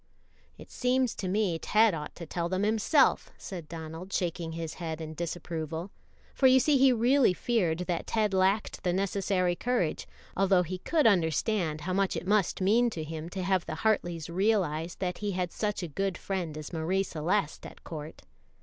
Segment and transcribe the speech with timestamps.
[0.57, 4.99] "It seems to me Ted ought to tell them himself," said Donald, shaking his head
[4.99, 5.91] in disapproval;
[6.33, 11.05] for you see he really feared that Ted lacked the necessary courage, although he could
[11.05, 15.33] understand how much it must mean to him to have the Hartleys realize that he
[15.33, 18.23] had such a good friend as Marie Celeste at court.